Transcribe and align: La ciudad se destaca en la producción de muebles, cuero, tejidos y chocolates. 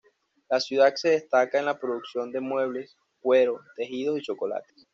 La 0.49 0.59
ciudad 0.59 0.95
se 0.95 1.09
destaca 1.09 1.59
en 1.59 1.65
la 1.65 1.79
producción 1.79 2.31
de 2.31 2.41
muebles, 2.41 2.97
cuero, 3.21 3.61
tejidos 3.77 4.17
y 4.17 4.23
chocolates. 4.23 4.87